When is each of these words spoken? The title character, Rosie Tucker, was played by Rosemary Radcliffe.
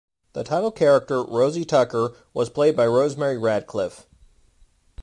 The 0.33 0.43
title 0.43 0.71
character, 0.71 1.21
Rosie 1.21 1.63
Tucker, 1.63 2.15
was 2.33 2.49
played 2.49 2.75
by 2.75 2.87
Rosemary 2.87 3.37
Radcliffe. 3.37 4.07